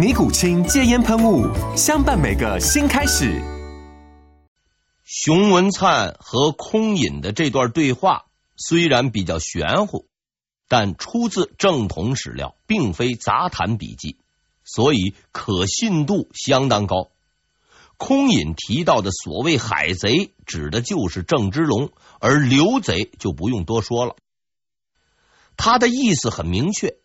[0.00, 1.46] 尼古清戒烟喷雾，
[1.76, 3.38] 相伴每个新开始。
[5.04, 8.24] 熊文灿和空隐的这段对话
[8.56, 10.06] 虽然比较玄乎，
[10.68, 14.16] 但出自正统史料，并非杂谈笔记，
[14.64, 17.10] 所以可信度相当高。
[17.98, 24.16] 空隐提到的所谓海贼，指的就是郑芝龙，而刘贼就不用多说了。
[25.58, 26.96] 他的意思很明确。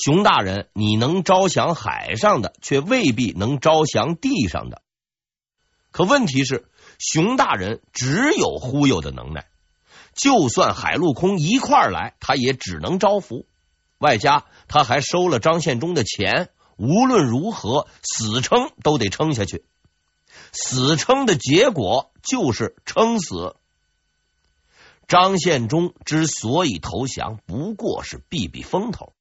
[0.00, 4.80] 熊大人，你能招降海上的，却未必能招降地上的。
[5.90, 6.68] 可问题是，
[7.00, 9.48] 熊大人只有忽悠的能耐，
[10.14, 13.46] 就算海陆空一块儿来，他也只能招服。
[13.98, 19.64] 外加他还收了张献忠的钱，无论如何，死撑都得撑下去。
[20.52, 23.56] 死撑的结果就是撑死。
[25.08, 29.12] 张献忠之所以投降，不过是避避风头。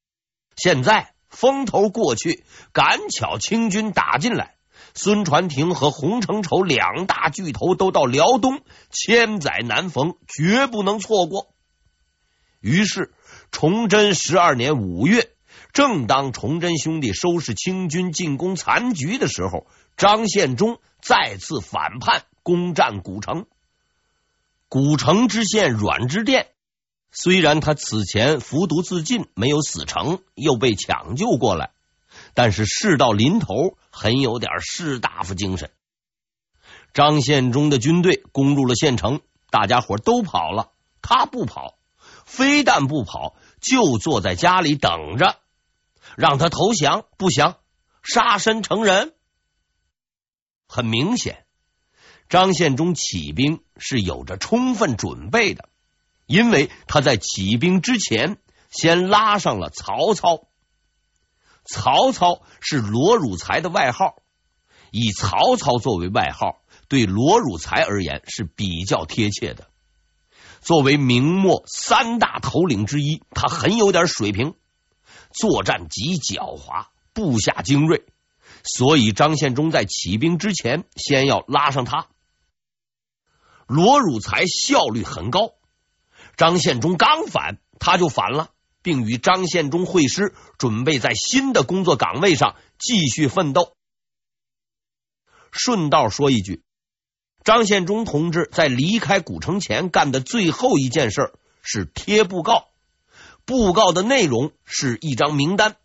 [0.58, 4.56] 现在风头过去，赶巧清军打进来，
[4.94, 11.54] 孙传庭和洪承畴两大巨头都到辽东，千载难逢，绝不能错过。
[12.60, 13.14] 于是，
[13.52, 15.30] 崇祯十二年五月，
[15.74, 23.46] 正当崇祯兄弟收拾清军进攻残局的时候，张献忠再次反叛，攻占古城。
[24.70, 26.48] 古城知县阮之靛。
[27.12, 31.72] 虽然他此前服毒自尽，没有死成，又被抢救过来，
[32.34, 35.72] 但是事到临头，很有点士大夫精神。
[36.94, 41.78] 张献忠的军队攻入了县城，大家伙都跑了，他不跑，
[42.26, 45.38] 非但不跑，就坐在家里等着，
[46.16, 47.58] 让他投降，不降，
[48.04, 49.14] 杀身成仁。
[50.68, 51.46] 很明显，
[52.30, 55.67] 张献忠起兵是有着充分准备的。
[56.28, 58.38] 因为他在起兵之前，
[58.70, 60.44] 先拉上了曹操。
[61.66, 64.22] 曹操是罗汝才的外号，
[64.92, 69.68] 以曹操作为外号，对罗汝才而言是比较贴切的。
[70.62, 74.56] 作为明末三大头领之一，他很有点水平，
[75.32, 78.06] 作战极狡猾，部下精锐，
[78.64, 82.08] 所以张献忠在起兵之前，先要拉上他。
[83.66, 85.54] 罗汝才效率很高。
[86.38, 88.52] 张献忠刚反，他就反了，
[88.84, 93.74] 并与张献忠会师，准备在新的工作岗位上继续奋斗。
[95.52, 96.62] 顺道说一句，
[97.44, 101.34] 张献忠同志在离开古城前干的最后一件事
[101.64, 102.68] 是贴布告，
[103.44, 105.78] 布告的内容是一张名单，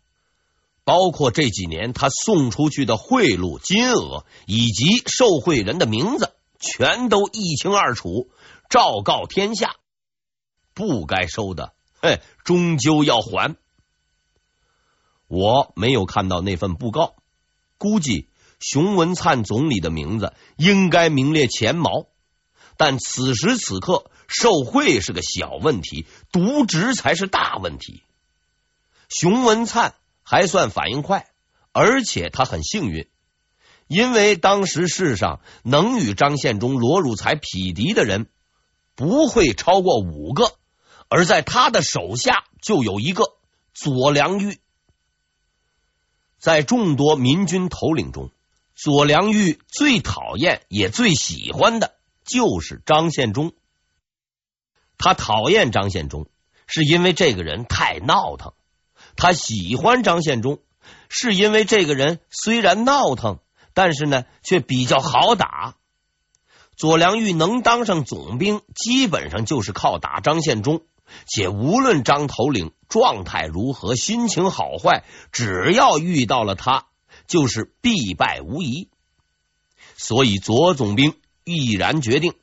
[0.83, 8.29] 包括这几年他送出去的贿赂金额以及受贿人的名字，全都一清二楚，
[8.69, 9.77] 昭告天下。
[10.73, 13.55] 不该收的，嘿，终究要还。
[15.27, 17.15] 我没有看到那份布告，
[17.77, 18.29] 估计
[18.59, 22.07] 熊文灿总理的名字应该名列前茅。
[22.75, 28.03] 但此时此刻，受贿是个小问题，渎职才是大问题。
[29.09, 31.27] 熊文灿还算反应快，
[31.71, 33.07] 而且他很幸运，
[33.87, 38.27] 因为当时世上能与张献忠、罗汝才匹敌的人
[38.95, 40.55] 不会超过五个。
[41.15, 43.35] 而在他的手下就有一个
[43.71, 44.57] 左良玉，
[46.39, 48.31] 在众多民军头领中，
[48.73, 51.93] 左良玉最讨厌也最喜欢的
[52.25, 53.53] 就是张献忠。
[54.97, 56.25] 他讨厌张献忠，
[56.65, 58.53] 是因为这个人太闹腾；
[59.15, 60.61] 他喜欢张献忠，
[61.09, 63.37] 是因为这个人虽然闹腾，
[63.75, 65.75] 但是呢却比较好打。
[66.75, 70.81] 左良玉能当上总兵，基本上就是靠打张献忠。
[71.25, 76.87] 且无论张头领状态如何，心情好坏，只要遇到了他，
[77.27, 78.89] 就是必败无疑。
[79.95, 82.33] 所以左总兵毅然决定。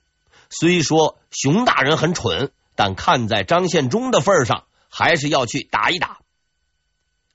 [0.48, 6.18] 虽说熊大人很蠢，但看在张献忠的份上，还是要去打一打。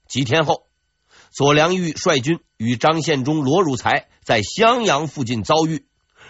[0.07, 0.67] 几天后，
[1.31, 5.85] 左良玉率军与张献忠、罗汝才在襄阳附近遭遇，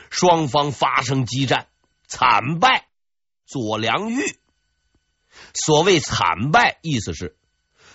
[0.09, 1.67] 双方发生激战，
[2.07, 2.87] 惨败
[3.45, 4.21] 左良玉。
[5.53, 7.37] 所谓惨败，意思是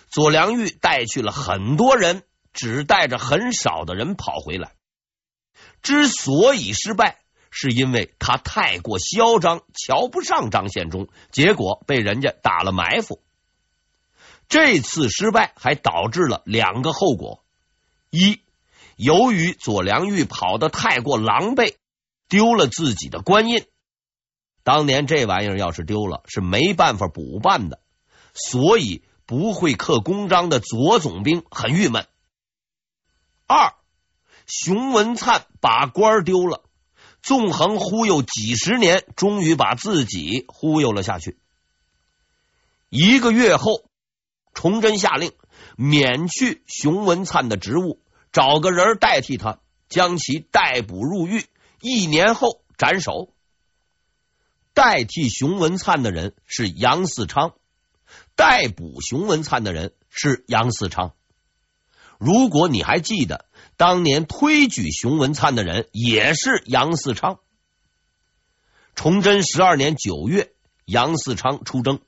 [0.08, 2.22] 左良玉带去了很多人，
[2.52, 4.72] 只带着很少的人跑回来。
[5.82, 7.18] 之所以失败，
[7.50, 13.22] 是因为他太过嚣张，瞧不上张献忠，结果被人家打了埋伏。
[14.48, 17.44] 这次失败还导致了两个后果：
[18.10, 18.40] 一，
[18.96, 21.76] 由于左良玉跑得太过狼狈，
[22.28, 23.64] 丢了自己的官印。
[24.62, 27.80] 当年这玩意儿要是丢了，是没办法补办的，
[28.34, 32.06] 所以不会刻公章的左总兵很郁闷。
[33.46, 33.74] 二，
[34.46, 36.62] 熊文灿把官丢了，
[37.22, 41.38] 纵横忽悠几十年，终于把自己忽悠了下去。
[42.88, 43.84] 一个月后，
[44.52, 45.32] 崇祯下令
[45.76, 49.58] 免去熊文灿的职务，找个人代替他，
[49.88, 51.46] 将其逮捕入狱，
[51.80, 53.32] 一年后斩首。
[54.72, 57.54] 代替熊文灿的人是杨嗣昌，
[58.36, 61.14] 逮捕熊文灿的人是杨嗣昌。
[62.18, 63.46] 如果你还记得，
[63.76, 67.38] 当年推举熊文灿的人也是杨嗣昌。
[68.94, 70.52] 崇祯十二年九月，
[70.84, 72.00] 杨嗣昌出征。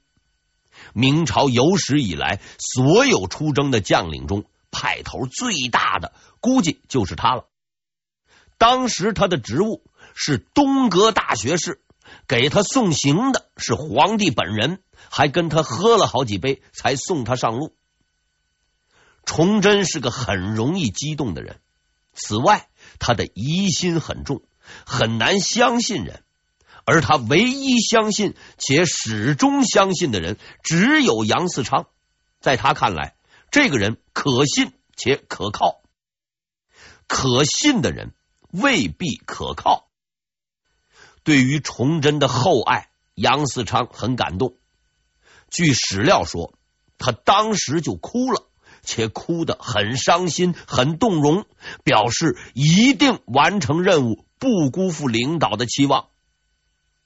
[0.93, 7.47] 明朝有史以来所有出征的将领中，派头最大的，估计就是他了。
[8.59, 9.83] 当时他的职务
[10.15, 11.81] 是东阁大学士。
[12.27, 17.75] 给他送行的是皇帝本人，还跟他喝了好几杯，才送他上路。
[19.25, 21.61] 崇祯是个很容易激动的人，
[22.13, 22.69] 此外，
[22.99, 24.43] 他的疑心很重，
[24.85, 26.23] 很难相信人。
[26.85, 31.87] 而他唯一相信且始终相信的人，只有杨嗣昌。
[32.41, 33.15] 在他看来，
[33.53, 35.81] 这个人可信且可靠。
[37.07, 38.13] 可信的人
[38.51, 39.87] 未必可靠。
[41.25, 44.57] 对于崇祯的厚爱，杨嗣昌很感动。
[45.51, 46.55] 据史料说，
[46.99, 48.49] 他当时就哭了，
[48.83, 51.45] 且哭得很伤心、很动容，
[51.85, 56.09] 表示一定完成任务，不辜负领导的期望。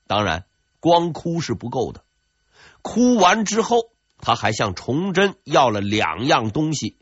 [0.07, 0.47] 当然，
[0.81, 2.05] 光哭是不够的。
[2.83, 6.97] 哭完之后，他还向崇祯要了两样东西：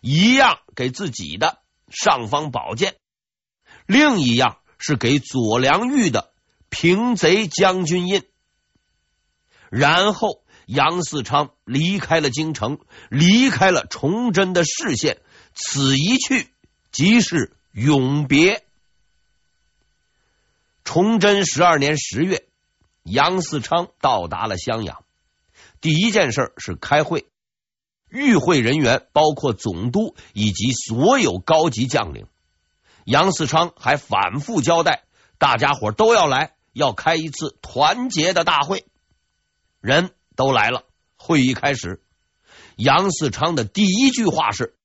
[0.00, 1.58] 一样给自己的
[1.90, 2.96] 尚方宝剑，
[3.86, 6.32] 另一样是给左良玉的。
[6.78, 8.22] 平贼将军印，
[9.70, 15.22] 然后杨嗣昌离开了京城，离开了崇祯的视线。
[15.54, 16.50] 此一去，
[16.92, 18.62] 即是永别。
[20.84, 22.46] 崇祯十二年十月，
[23.04, 25.02] 杨嗣昌到达了襄阳，
[25.80, 27.26] 第一件事是开会，
[28.10, 32.26] 与会人员包括总督以及所有高级将领。
[33.06, 35.04] 杨嗣昌还反复交代，
[35.38, 36.52] 大家伙都要来。
[36.76, 38.84] 要开一次团结的大会，
[39.80, 40.84] 人都来了。
[41.16, 42.04] 会议开始，
[42.76, 44.76] 杨嗣昌的第一句话是：“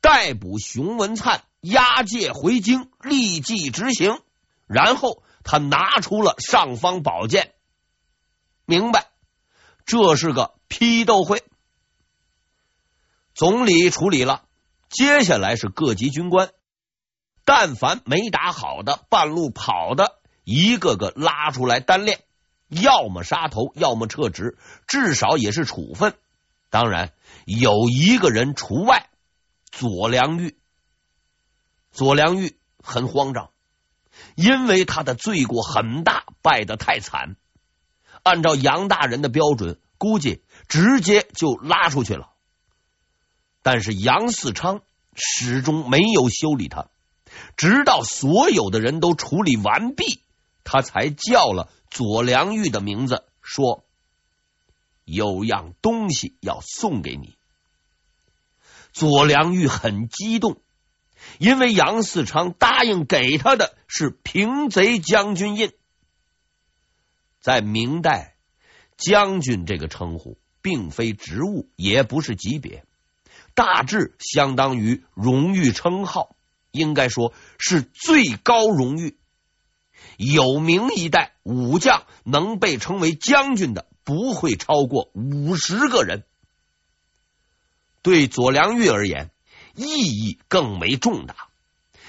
[0.00, 4.20] 逮捕熊文灿，押解回京，立即执行。”
[4.68, 7.52] 然后他拿出了尚方宝剑，
[8.64, 9.08] 明白
[9.84, 11.42] 这是个批斗会。
[13.34, 14.44] 总理处理了，
[14.88, 16.52] 接下来是各级军官，
[17.44, 20.17] 但凡没打好的，半路跑的。
[20.50, 22.24] 一个个拉出来单练，
[22.68, 26.14] 要么杀头，要么撤职，至少也是处分。
[26.70, 27.12] 当然
[27.44, 29.10] 有一个人除外，
[29.70, 30.56] 左良玉。
[31.92, 33.50] 左良玉很慌张，
[34.36, 37.36] 因为他的罪过很大，败得太惨。
[38.22, 42.30] 按照杨大人的标准，估计直接就拉出去了。
[43.60, 44.80] 但是杨嗣昌
[45.14, 46.86] 始终没有修理他，
[47.54, 50.22] 直到所有的人都处理完毕。
[50.70, 53.86] 他才叫了左良玉的名字，说
[55.06, 57.38] ：“有样东西要送给你。”
[58.92, 60.60] 左良玉很激动，
[61.38, 65.72] 因为杨嗣昌答应给他的是平贼将军印。
[67.40, 68.34] 在明代，
[68.98, 72.84] 将军这个称呼并非职务，也不是级别，
[73.54, 76.36] 大致相当于荣誉称号，
[76.72, 79.16] 应该说是最高荣誉。
[80.18, 86.24] 有名一代武将能被称为将军的不会超过五十个人。
[88.02, 89.30] 对左良玉而言，
[89.76, 91.48] 意义更为重大，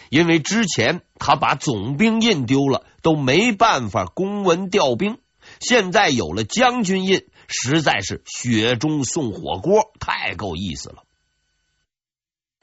[0.09, 5.19] 因为之前他把总兵印丢了，都没办法公文调兵，
[5.59, 11.03] 现在有了将军印，实在是雪中送火锅，太够意思了。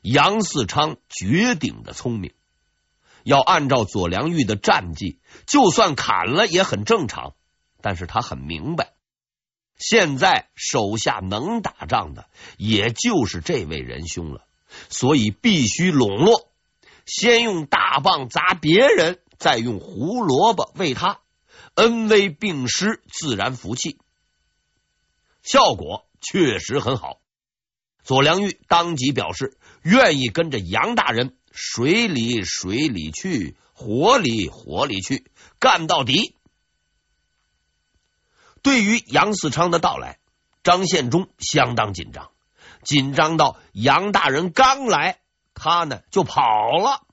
[0.02, 2.32] 杨嗣昌绝顶的聪明，
[3.26, 5.18] 要按照左良玉的战绩，
[5.48, 7.34] 就算砍了也很正常。
[7.82, 8.92] 但是他很明白，
[9.76, 14.46] 现在手下能打仗的也就是这位仁兄了，
[14.88, 16.48] 所以必须笼络，
[17.04, 21.18] 先用大棒砸别人，再用胡萝卜喂他，
[21.74, 23.98] 恩威并施，自然服气。
[25.42, 27.20] 效果确实很好。
[28.04, 29.58] 左良玉当即表示。
[29.82, 35.24] 愿意跟着杨大人水里水里去，火里火里去，
[35.58, 36.36] 干到底。
[38.60, 40.18] 对于杨嗣昌的到来，
[40.62, 42.30] 张献忠相当紧张，
[42.82, 45.18] 紧张到杨大人刚来，
[45.54, 46.42] 他呢就跑
[46.76, 47.06] 了，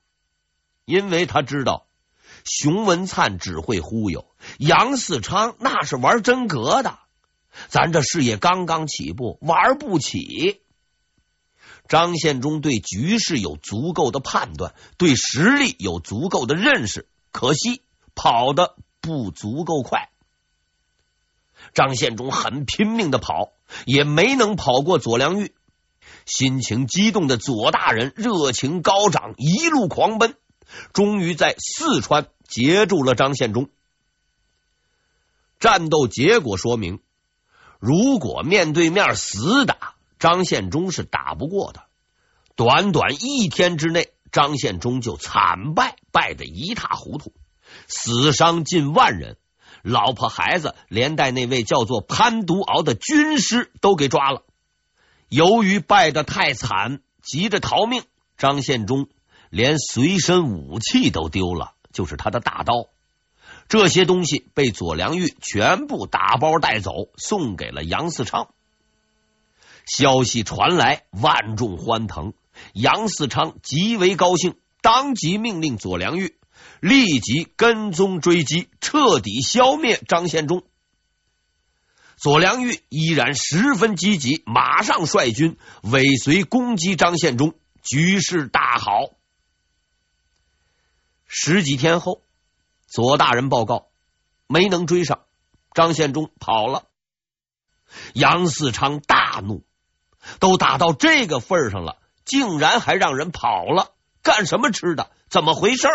[0.84, 1.86] 因为他知道
[2.44, 4.26] 熊文灿只会忽悠，
[4.58, 6.98] 杨嗣昌那是玩真格的，
[7.68, 10.60] 咱这事业刚刚起步，玩不起。
[11.86, 17.82] 张献忠对局势有足够的判断，对实力有足够的认识，可惜
[18.14, 20.08] 跑的不足够快。
[21.74, 23.52] 张献忠很拼命的跑，
[23.84, 25.54] 也没能跑过左良玉。
[26.24, 30.36] 心情激动的左大人热情高涨，一路狂奔，
[30.92, 33.68] 终于在四川截住了张献忠。
[35.60, 37.00] 战斗结果说明，
[37.78, 39.93] 如果面对面死打。
[40.24, 41.82] 张献忠是打不过的，
[42.56, 47.34] 短短一天之内，张献忠就惨败，败得一塌糊涂，
[47.88, 49.36] 死伤近万人，
[49.82, 54.44] 老婆孩子连带那位叫做潘独敖的军师都给抓了。
[55.28, 58.02] 由于败得太惨，急着逃命，
[58.38, 59.08] 张献忠
[59.50, 62.86] 连随身武器都丢了，就是他的大刀。
[63.68, 68.53] 这些东西被左良玉全部打包带走，送给了杨嗣昌。
[69.86, 72.32] 消息传来，万众欢腾。
[72.72, 76.36] 杨嗣昌极为高兴，当即命令左良玉
[76.80, 80.62] 立即跟踪追击，彻底消灭张献忠。
[82.16, 89.10] 左良玉依然十分积极，马上率军尾随攻击张献忠，局势大好。
[91.26, 92.22] 十几天后，
[92.86, 93.88] 左大人报告
[94.46, 95.24] 没能追上，
[95.72, 96.84] 张献忠跑了。
[98.14, 99.64] 杨嗣昌大怒。
[100.40, 105.10] 都打到这个份上了，竟然还让人跑了，干什么吃的？
[105.28, 105.88] 怎么回事？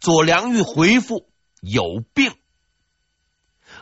[0.00, 1.28] 左良玉回复：
[1.60, 2.34] 有病。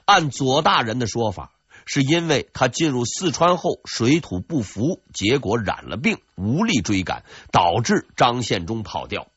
[0.05, 1.53] 按左大人的说法，
[1.85, 9.29] 是因为他进入四川后水土不服，结果染了病，无力追赶，导致张献忠跑掉。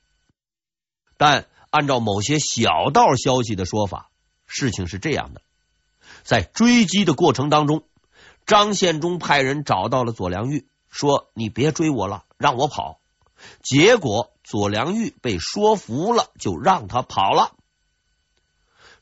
[1.18, 4.10] 但按照某些小道消息的说法，
[4.46, 5.42] 事情是这样的：
[6.24, 7.84] 在追击的过程当中。
[8.50, 13.00] 张献忠派人找到了左良玉，说：“你别追我了，让我跑。”
[13.62, 17.54] 结果左良玉被说服了，就让他跑了。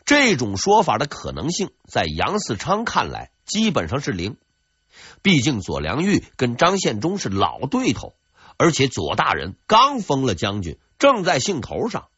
[0.04, 4.36] 这种说法的可能性，在杨嗣昌看来基本上是零。
[5.22, 8.16] 毕竟左良玉跟张献忠是老对头，
[8.58, 12.10] 而且左大人刚封了将军，正在兴头上，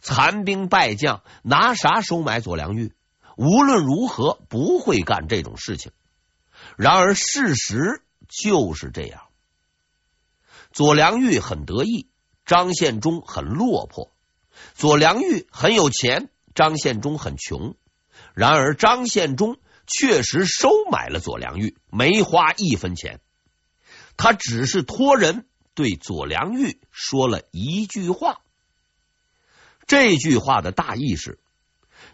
[0.00, 2.92] 残兵败将拿啥收买左良玉？
[3.36, 5.92] 无论如何不会干这种事情。
[6.76, 9.22] 然而事实就是这样，
[10.72, 12.08] 左良玉很得意，
[12.46, 14.10] 张献忠很落魄。
[14.74, 17.74] 左良玉很有钱，张献忠很穷。
[18.34, 23.20] 然而张献忠确实收买了左良玉，没花一分钱。
[24.16, 28.40] 他只是托人对左良玉说了一句话，
[29.86, 31.38] 这句话的大意是：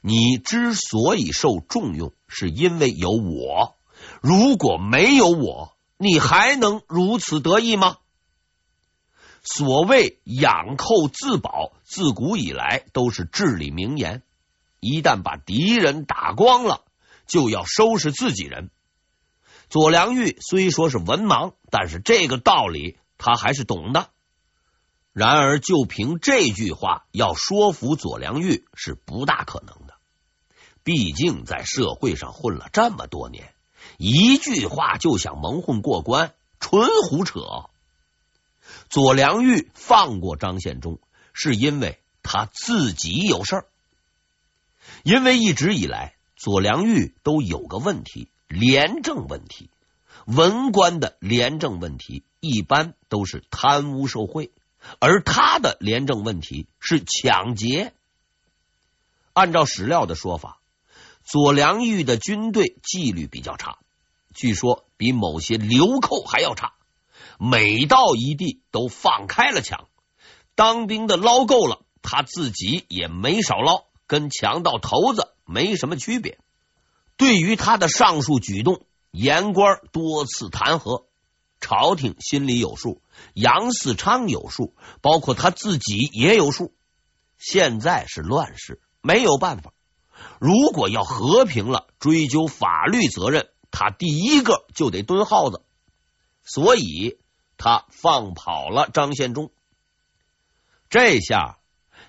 [0.01, 3.78] 你之所以受重用，是因为有我。
[4.21, 7.99] 如果没有我，你还能如此得意吗？
[9.43, 14.23] 所谓养寇自保，自古以来都是至理名言。
[14.81, 16.85] 一旦把敌人打光了，
[17.27, 18.71] 就要收拾自己人。
[19.71, 24.11] 左良玉虽说是文盲，但是这个道理他还是懂的。
[25.13, 29.95] 然而，就凭这句话要说服左良玉是不大可能的。
[30.85, 33.53] 毕竟在社会上混了这么多年。
[33.99, 37.41] 一句话就想蒙混过关，纯胡扯。
[38.89, 41.01] 左良玉放过张献忠，
[41.33, 43.67] 是因为他自己有事儿。
[45.03, 49.69] 因为一直以来，左良玉都有个问题——廉政问题。
[50.27, 54.53] 文官的廉政问题一般都是贪污受贿，
[55.01, 57.93] 而他的廉政问题是抢劫。
[59.33, 60.61] 按照史料的说法，
[61.25, 63.79] 左良玉的军队纪律比较差，
[64.39, 66.75] 据说比某些流寇还要差。
[67.41, 69.89] 每到一地都放开了抢，
[70.55, 76.39] 当兵的捞够了，他自己也没少捞，跟强盗头子没什么区别。
[77.17, 81.07] 对于他的上述举动，言官多次弹劾，
[81.61, 83.03] 朝廷心里有数，
[83.35, 86.73] 杨嗣昌有数，包括他自己也有数。
[87.39, 89.73] 现在是乱世，没有办法。
[90.39, 95.63] 如果要和平了，追究法律责任，他第一个就得蹲耗子。
[96.45, 97.19] 所以，
[97.57, 99.51] 他放跑了张献忠。
[100.89, 101.59] 这下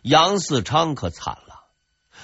[0.02, 1.66] 杨嗣昌可惨了，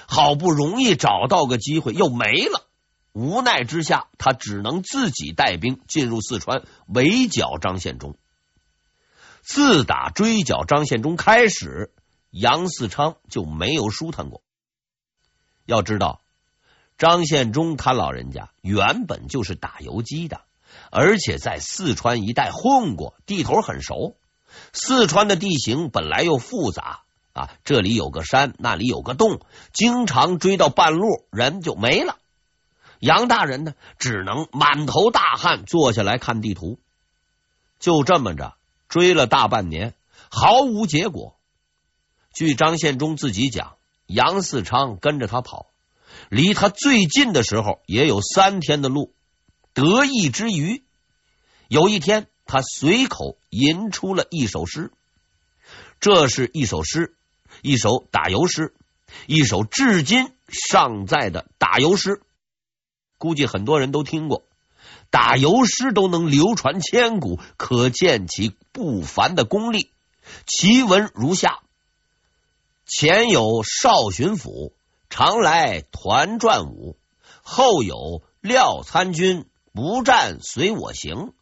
[0.08, 2.66] 好不容易找到个机会，又没了。
[3.12, 8.16] 无奈之下，他只能自己带兵进入四川围剿张献忠。
[9.42, 11.94] 自打追剿张献忠开始，
[12.30, 14.42] 杨嗣昌就没有舒坦过。
[15.64, 16.20] 要知道，
[16.98, 20.40] 张献忠他老人家原本就是打游击的，
[20.90, 24.16] 而且在四川一带混过，地头很熟。
[24.72, 27.00] 四川的地形本来又复杂
[27.34, 29.40] 啊，这里有个山，那里有个洞，
[29.72, 32.16] 经常追到半路，人就没了。
[32.98, 36.78] 杨大人呢，只能满头大汗坐下来看地图。
[37.78, 38.54] 就这么着
[38.88, 39.92] 追了大半年，
[40.30, 41.36] 毫无结果。
[42.32, 43.76] 据张献忠自己讲，
[44.06, 45.66] 杨嗣昌跟着他跑，
[46.28, 49.12] 离他最近的时候也有三天的路。
[49.74, 50.84] 得意之余，
[51.68, 54.90] 有一天他随口吟出了一首诗。
[56.00, 57.14] 这是一首诗，
[57.62, 58.74] 一首打油诗，
[59.26, 62.22] 一首至今尚在的打油诗。
[63.18, 64.44] 估计很多人都听过，
[65.10, 69.90] 打油诗都能流传千古，可见其不凡的功力。
[70.46, 71.60] 其文如下：
[72.86, 74.72] 前有少巡抚，
[75.10, 76.96] 常来团转舞；
[77.42, 81.34] 后有廖参军，不战随我行。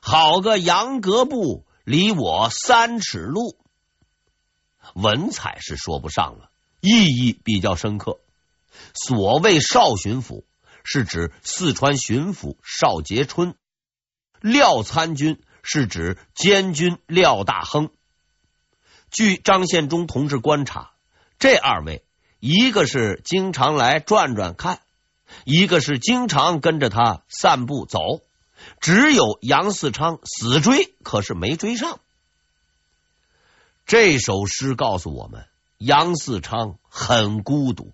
[0.00, 3.58] 好个杨格部，离我三尺路。
[4.94, 8.20] 文采是说不上了，意义比较深刻。
[8.94, 10.44] 所谓少巡抚。
[10.90, 13.56] 是指四川巡抚邵杰春，
[14.40, 17.90] 廖参军是指监军廖大亨。
[19.10, 20.92] 据张献忠同志观察，
[21.38, 22.06] 这二位
[22.40, 24.80] 一个是经常来转转看，
[25.44, 27.98] 一个是经常跟着他散步走，
[28.80, 32.00] 只有杨嗣昌死追，可是没追上。
[33.86, 35.46] 这首诗告诉我们，
[35.78, 37.92] 杨嗣昌很孤独。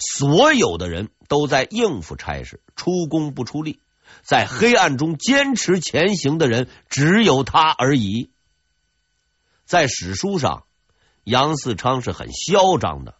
[0.00, 3.80] 所有的人都在应付差事，出工不出力，
[4.22, 8.32] 在黑暗中坚持前行的人只有他而已。
[9.64, 10.64] 在史书上，
[11.22, 13.14] 杨嗣昌是很嚣张的，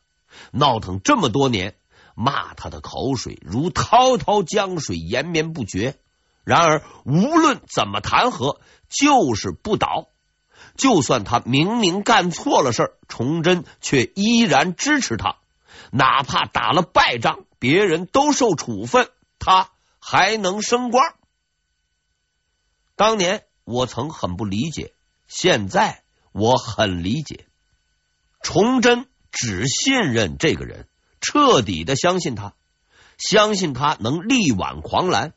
[0.53, 1.77] 闹腾这么多年，
[2.15, 5.99] 骂他的口水如滔滔江水，延绵不绝。
[6.45, 10.09] 然而，无论怎么弹劾，就是不倒。
[10.77, 15.37] 就算他明明干错了事儿，崇祯却依然支持他。
[15.91, 21.15] 哪怕打了败仗，别人都受处分，他还能升官。
[22.97, 24.93] 当年我曾很不理解，
[25.27, 27.47] 现在我很理解。
[28.43, 29.07] 崇祯
[29.41, 30.89] 只信任这个人，
[31.21, 32.55] 彻底的相信他，
[33.19, 35.33] 相信他能力挽狂澜，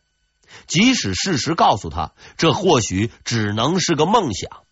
[0.66, 4.64] 即使事实告诉他，这或许只能是个梦想。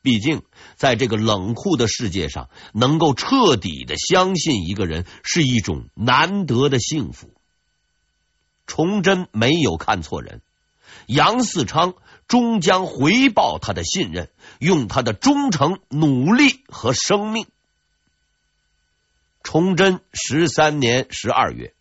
[0.00, 0.42] 毕竟，
[0.76, 7.32] 在这个冷酷的世界上，能够彻底的相信一个人是一种难得的幸福。
[8.68, 10.40] 崇祯没有看错人，
[11.06, 11.94] 杨嗣昌
[12.28, 17.48] 终将回报他的信任，用他的忠诚、努力和生命。
[19.44, 21.72] 崇祯十三年十二月，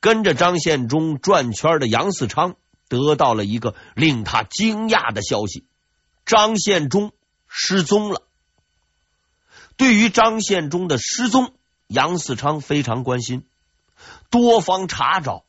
[0.00, 2.54] 跟着张献忠转圈的杨嗣昌
[2.88, 5.66] 得到了一个令他惊讶的消息：
[6.24, 7.12] 张献忠。
[7.48, 8.22] 失踪了。
[9.76, 11.54] 对于张献忠的失踪，
[11.86, 13.46] 杨嗣昌非常关心，
[14.30, 15.44] 多方查找。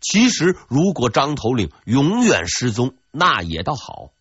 [0.00, 4.12] 其实，如果张头领永远失踪，那也倒好。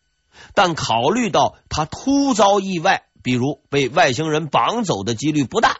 [0.55, 5.77] 但考虑到他突遭意外，比如被外星人绑走的几率不大，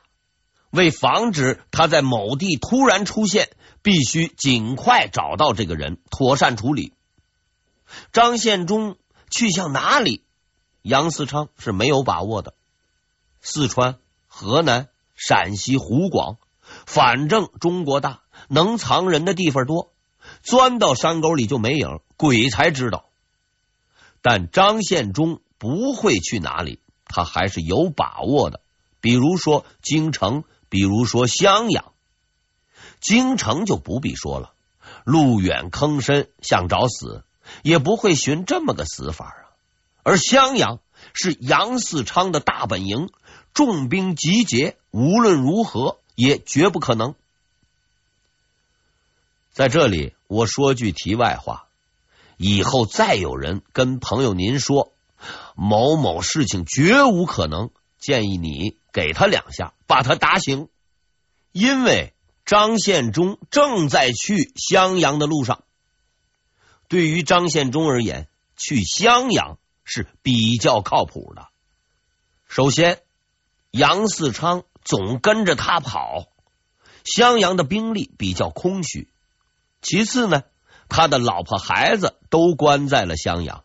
[0.74, 3.52] 为防止他在某地突然出现，
[3.84, 6.94] 必须尽快找到这个人，妥善处理。
[8.12, 8.98] 张献忠
[9.30, 10.24] 去向哪里？
[10.82, 12.56] 杨嗣昌是没有把握的。
[13.40, 16.38] 四川、河南、陕西、湖广，
[16.88, 19.92] 反正中国大，能藏人的地方多，
[20.42, 23.06] 钻到山沟里就没影，鬼才知道。
[24.24, 28.60] 但张献忠不会去哪里，他还是有把握的。
[29.02, 31.92] 比如说京城，比如说襄阳。
[33.00, 34.54] 京城就不必说了，
[35.04, 37.24] 路远坑深，想找死
[37.62, 39.54] 也不会寻这么个死法啊。
[40.02, 40.80] 而襄阳
[41.14, 43.12] 是杨嗣昌的大本营，
[43.54, 47.14] 重兵集结，无论如何也绝不可能。
[49.52, 51.68] 在这里，我说句题外话：
[52.38, 54.92] 以后再有人跟朋友您说
[55.54, 60.70] 某某事情绝无可能，建议你给他两下，把他打醒，
[61.52, 65.64] 因为张献忠正在去襄阳的路上。
[66.88, 68.28] 对于张献忠而言，
[68.58, 71.50] 去襄阳是比较靠谱的。
[72.48, 73.02] 首先，
[73.70, 76.26] 杨嗣昌总跟着他跑，
[77.04, 79.08] 襄阳的兵力比较空虚。
[79.84, 80.42] 其次呢，
[80.90, 83.64] 他的老婆孩子都关在了襄阳。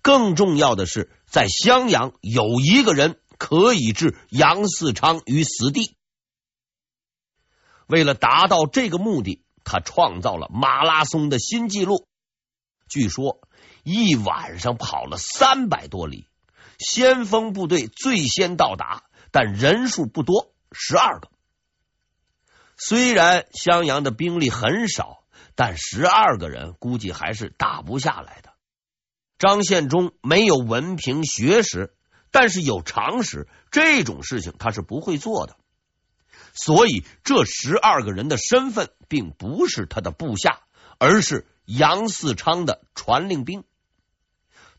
[0.00, 5.96] 更重要的是，在襄阳有一个人可以置杨嗣昌于死地。
[7.86, 12.06] 为了达到这个目的，他创造了马拉松的新纪录。
[12.88, 13.40] 据说
[13.82, 16.28] 一晚上跑了三百多里，
[16.78, 21.30] 先锋部队最先到达，但人数不多，十二个。
[22.76, 25.22] 虽然襄阳的兵力很少。
[25.58, 28.52] 但十二个人估计还是打不下来的。
[29.38, 31.95] 张献忠没有文凭学识，
[32.38, 35.56] 但是有常识，这种事情他是不会做的。
[36.52, 40.60] 所以这十二个人的身份并不是他的部下，
[40.98, 43.64] 而是杨嗣昌的传令兵。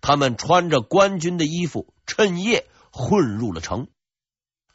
[0.02, 3.88] 他们穿着官军的衣服，趁夜混入了城。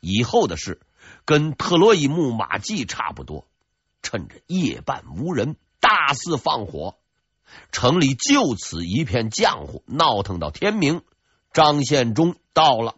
[0.00, 0.80] 以后的事
[1.24, 3.46] 跟特洛伊木马计差不多，
[4.02, 5.54] 趁着夜半无人。
[5.78, 6.96] 大肆放火，
[7.70, 11.02] 城里就此一片浆糊，闹腾到天明。
[11.52, 12.96] 张献忠到了，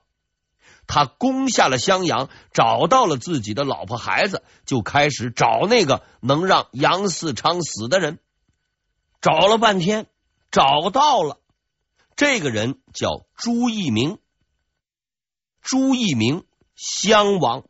[0.86, 8.18] 他攻下了襄阳，找到了自己的老婆孩子，就开始找那个能让杨嗣昌死的人。
[9.20, 10.06] 找了半天，
[10.50, 11.40] 找到了
[12.16, 14.18] 这个人，叫朱一鸣。
[15.62, 16.44] 朱一鸣，
[16.76, 17.64] 襄王，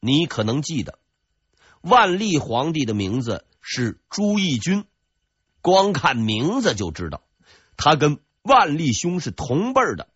[0.00, 0.98] 你可能记得
[1.80, 3.44] 万历皇帝的名字。
[3.66, 4.84] 是朱翊钧，
[5.62, 7.22] 光看名字就知道，
[7.78, 10.06] 他跟万历兄是同辈的。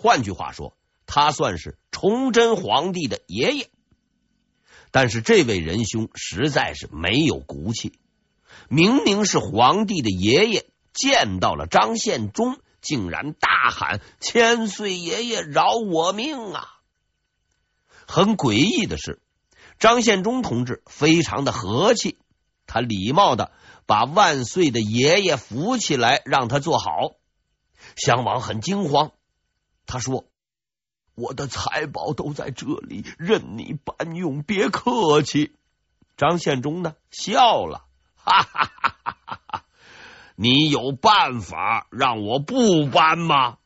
[0.00, 3.68] 换句话说，他算是崇祯皇帝的爷爷。
[4.92, 7.98] 但是这位仁兄实在是没有骨气，
[8.68, 16.68] 明明是皇帝的爷爷，见到了张献忠，竟然大喊：“千岁爷爷饶我命啊！”
[18.06, 19.20] 很诡异的是，
[19.80, 22.16] 张献忠同志非常的和气。
[22.66, 23.50] 他礼貌的
[23.84, 27.16] 把万岁的爷爷扶起来，让他坐好。
[27.96, 29.12] 襄王很惊慌，
[29.88, 30.26] 他说
[31.16, 35.56] ：“我的财宝都在这里，任你搬用，别客气。”
[36.18, 39.64] 张献忠呢，笑了，哈哈哈哈哈！
[40.34, 43.58] 你有办法让我不搬吗？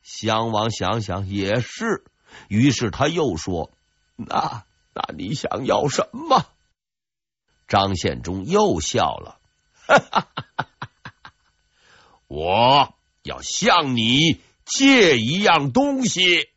[0.00, 2.04] 襄王想想也是，
[2.48, 3.72] 于是他又说
[4.16, 6.46] ：“那那你想要什么？”
[7.68, 9.40] 张献忠又笑了，
[9.88, 10.70] 哈哈哈哈
[11.22, 11.32] 哈！
[12.28, 16.48] 我要向你借一样东西。